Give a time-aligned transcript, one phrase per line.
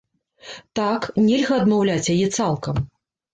[0.79, 2.81] Так, нельга адмаўляць яе цалкам.